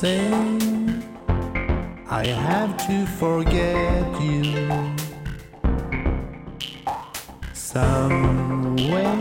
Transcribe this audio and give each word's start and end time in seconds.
say 0.00 0.28
I 2.22 2.26
have 2.26 2.76
to 2.86 3.06
forget 3.06 4.04
you. 4.20 4.68
Some 7.54 8.76
way. 8.92 9.16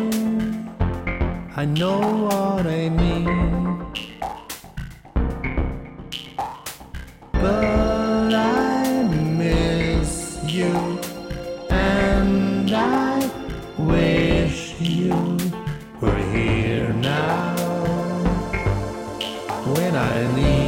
I 1.56 1.64
know 1.64 2.00
what 2.26 2.68
I 2.68 2.90
mean, 2.90 3.86
but 7.32 8.34
I 8.34 9.04
miss 9.42 10.40
you 10.44 10.74
and 11.70 12.70
I 12.70 13.32
wish 13.78 14.76
you 14.82 15.16
were 16.02 16.24
here 16.36 16.92
now. 16.92 17.56
When 19.74 19.96
I 19.96 20.34
need 20.36 20.65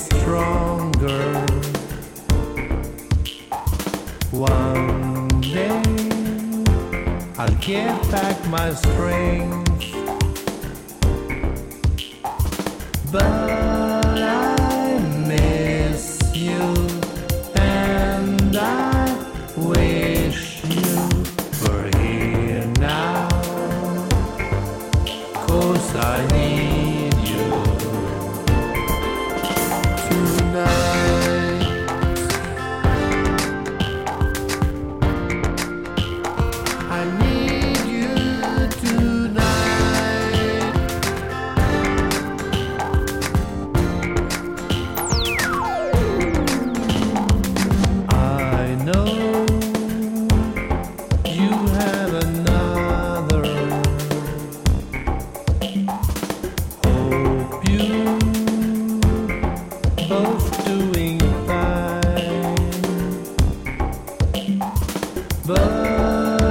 stronger 0.00 1.46
one 4.30 5.28
day. 5.40 5.82
I'll 7.38 7.54
get 7.60 8.10
back 8.10 8.36
my 8.48 8.72
strength, 8.74 9.94
but 13.12 13.24
I 14.18 14.98
miss 15.26 16.20
you 16.34 16.62
and 17.56 18.56
I 18.56 19.26
wish 19.56 20.09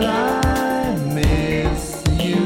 I 0.06 0.96
miss 1.14 2.04
you 2.20 2.46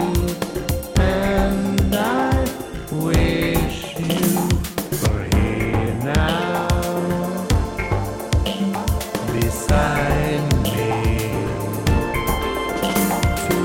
and 0.98 1.96
I 1.96 2.46
wish 2.92 3.98
you 4.00 4.50
were 5.02 5.26
here 5.36 5.96
now 6.04 7.48
Please 9.28 9.72
end 9.72 10.54
me 10.64 10.90
to 13.48 13.58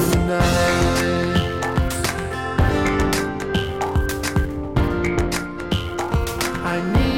I 6.65 6.81
need 6.93 7.18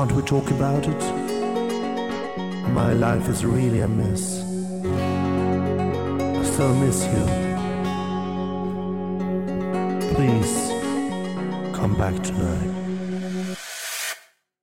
Can't 0.00 0.12
we 0.12 0.22
talk 0.22 0.50
about 0.50 0.86
it? 0.86 1.02
My 2.72 2.92
life 2.94 3.28
is 3.28 3.44
really 3.44 3.80
a 3.80 3.88
mess. 3.88 4.40
I 6.38 6.44
still 6.44 6.74
miss 6.76 7.04
you. 7.04 7.24
Please 10.14 10.70
come 11.76 11.94
back 11.98 12.22
tonight. 12.22 12.79